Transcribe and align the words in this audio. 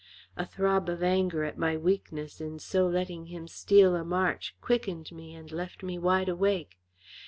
A 0.35 0.47
throb 0.47 0.89
of 0.89 1.03
anger 1.03 1.43
at 1.43 1.59
my 1.59 1.77
weakness 1.77 2.41
in 2.41 2.57
so 2.57 2.87
letting 2.87 3.27
him 3.27 3.47
steal 3.47 3.95
a 3.95 4.03
march 4.03 4.55
quickened 4.59 5.11
me 5.11 5.35
and 5.35 5.51
left 5.51 5.83
me 5.83 5.99
wide 5.99 6.27
awake. 6.27 6.79